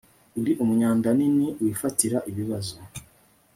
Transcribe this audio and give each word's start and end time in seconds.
uri 0.39 0.51
umunyandanini 0.63 1.47
wifatira 1.61 2.17
ibibazo 2.31 2.75